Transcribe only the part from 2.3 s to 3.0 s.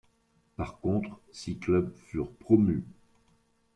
promus.